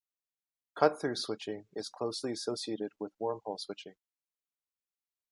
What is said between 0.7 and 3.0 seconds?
Cut-through switching is closely associated